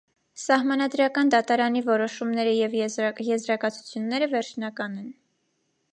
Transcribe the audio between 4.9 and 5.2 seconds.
են։